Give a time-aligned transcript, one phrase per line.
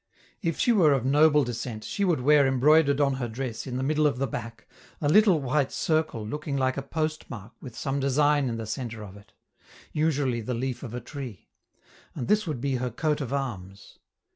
[0.41, 3.83] If she were of noble descent she would wear embroidered on her dress in the
[3.83, 4.67] middle of the back
[4.99, 9.15] a little white circle looking like a postmark with some design in the centre of
[9.15, 9.33] it
[9.93, 11.49] usually the leaf of a tree;
[12.15, 13.99] and this would be her coat of arms.